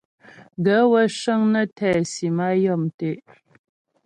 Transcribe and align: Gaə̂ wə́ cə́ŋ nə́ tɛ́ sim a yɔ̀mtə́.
Gaə̂ 0.63 0.83
wə́ 0.91 1.05
cə́ŋ 1.19 1.41
nə́ 1.53 1.65
tɛ́ 1.77 1.93
sim 2.11 2.37
a 2.45 2.49
yɔ̀mtə́. 2.63 3.15